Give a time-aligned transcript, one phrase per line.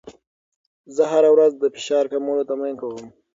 [0.95, 3.07] زه هره ورځ د فشار کمولو تمرین کوم.